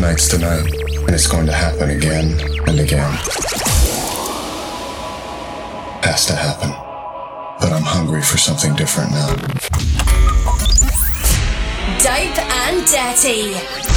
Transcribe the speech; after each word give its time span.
tonight's 0.00 0.28
tonight, 0.28 0.64
and 0.96 1.10
it's 1.10 1.26
going 1.26 1.44
to 1.44 1.52
happen 1.52 1.90
again 1.90 2.40
and 2.66 2.80
again. 2.80 3.12
Has 6.02 6.24
to 6.24 6.32
happen. 6.34 6.70
But 7.60 7.74
I'm 7.74 7.82
hungry 7.82 8.22
for 8.22 8.38
something 8.38 8.74
different 8.76 9.10
now. 9.10 9.36
Dope 12.00 12.38
and 12.38 12.86
Dirty. 12.86 13.89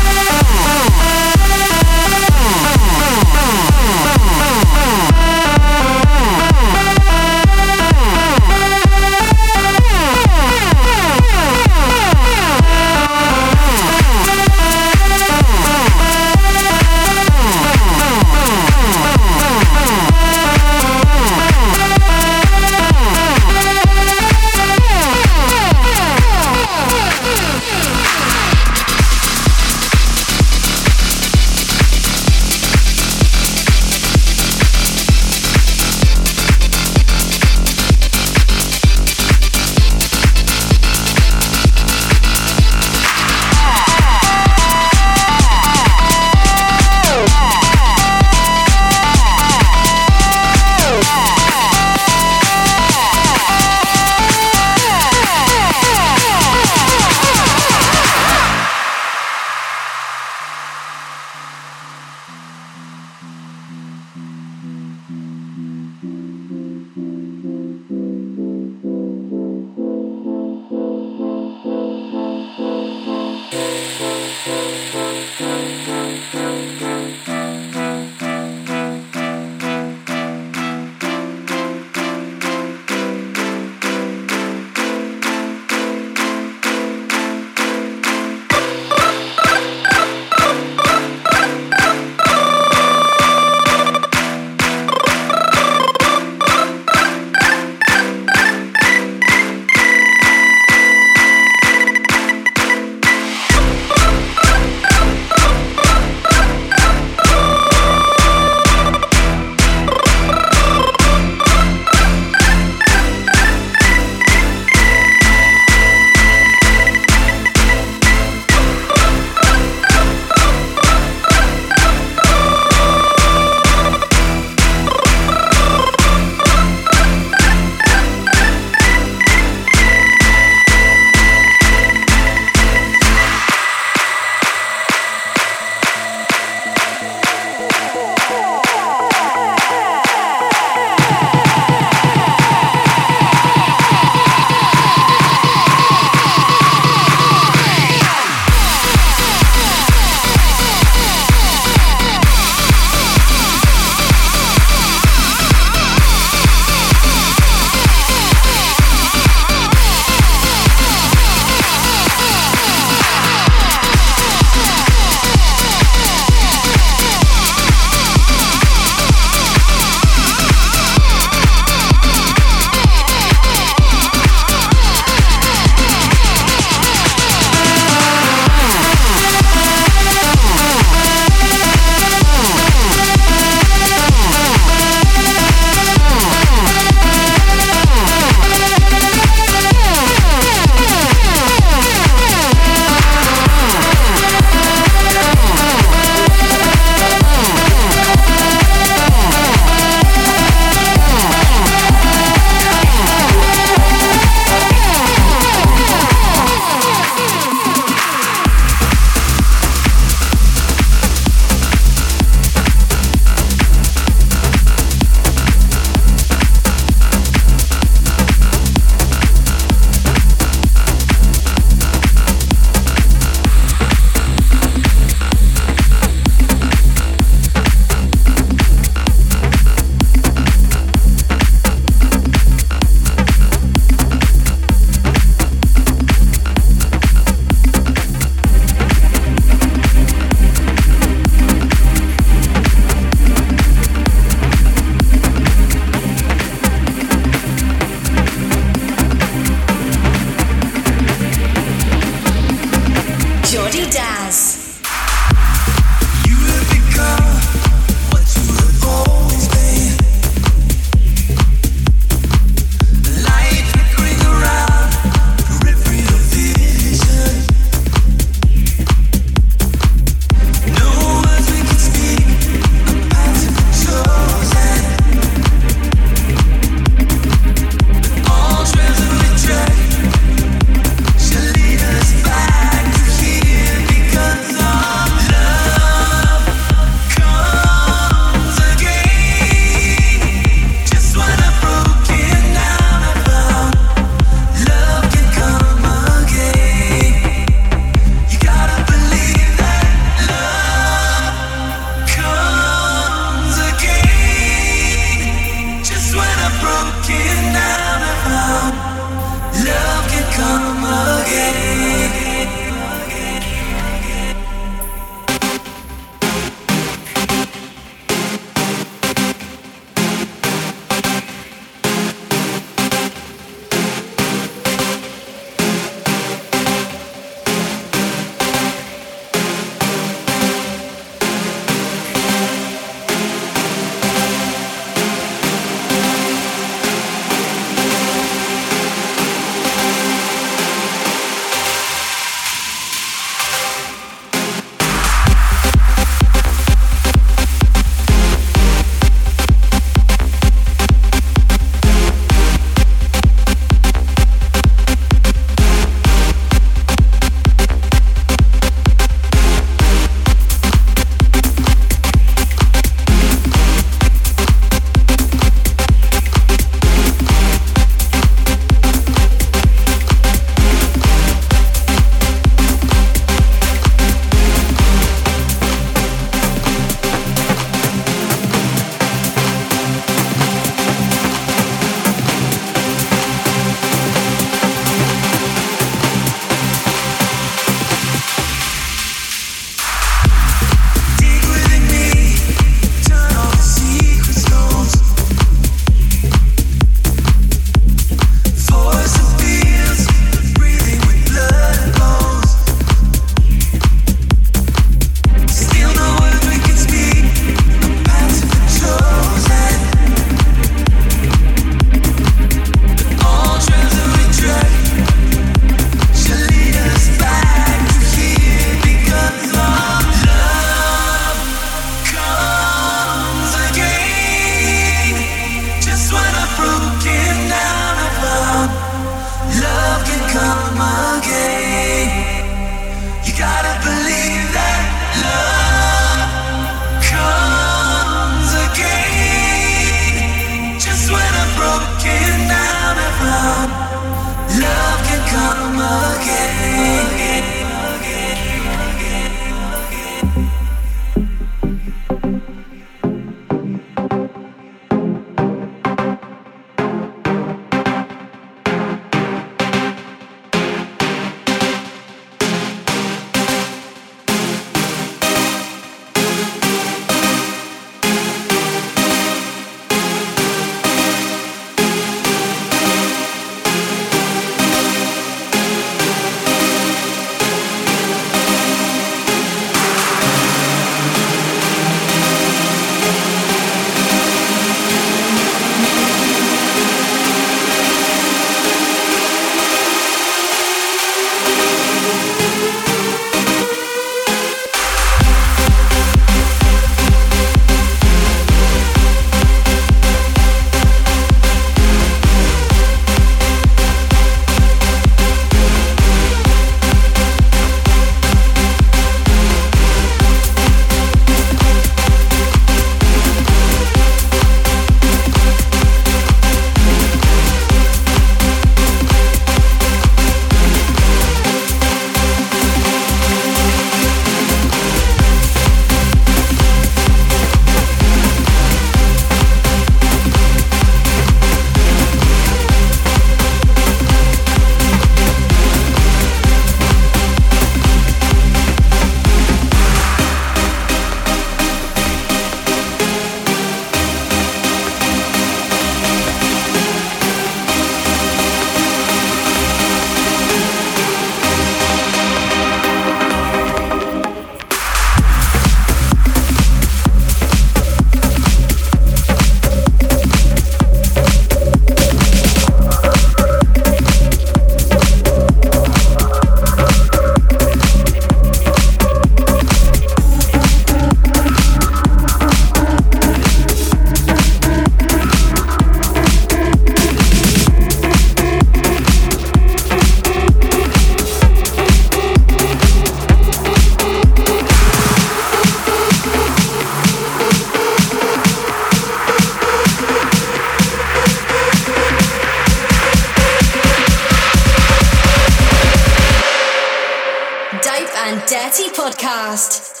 and 598.31 598.39
Dirty 598.47 598.87
Podcast. 598.95 600.00